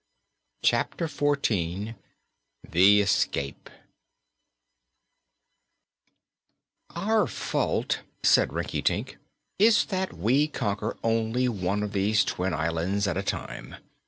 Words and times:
Chapter 0.63 1.07
Fourteen 1.07 1.93
The 2.67 3.01
Escape 3.01 3.69
"Our 6.95 7.27
fault," 7.27 7.99
said 8.23 8.49
Rinkitink, 8.51 9.17
"is 9.59 9.85
that 9.93 10.13
we 10.13 10.47
conquer 10.47 10.97
only 11.03 11.47
one 11.47 11.83
of 11.83 11.91
these 11.93 12.25
twin 12.25 12.51
islands 12.55 13.05
at 13.05 13.15
a 13.15 13.21
time. 13.21 13.75